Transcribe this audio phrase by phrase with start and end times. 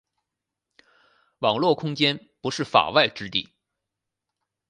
[1.41, 3.49] 网络空间不是“法外之地”。